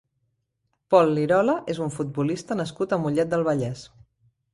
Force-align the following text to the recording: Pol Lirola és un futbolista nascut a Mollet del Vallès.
Pol 0.93 1.11
Lirola 1.17 1.55
és 1.73 1.81
un 1.87 1.93
futbolista 1.97 2.57
nascut 2.61 2.97
a 2.97 2.99
Mollet 3.05 3.31
del 3.35 3.45
Vallès. 3.49 3.85